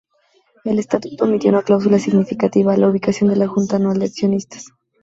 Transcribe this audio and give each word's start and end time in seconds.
El 0.63 0.79
estatuto 0.79 1.25
omitió 1.25 1.51
una 1.51 1.61
cláusula 1.61 1.99
significativa: 1.99 2.75
la 2.75 2.87
ubicación 2.89 3.29
de 3.29 3.35
la 3.35 3.47
junta 3.47 3.75
anual 3.75 3.99
de 3.99 4.05
accionistas. 4.05 4.65